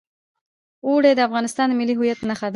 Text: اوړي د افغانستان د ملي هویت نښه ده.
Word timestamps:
اوړي 0.87 1.11
د 1.15 1.19
افغانستان 1.27 1.67
د 1.69 1.73
ملي 1.79 1.93
هویت 1.95 2.19
نښه 2.29 2.47
ده. 2.47 2.49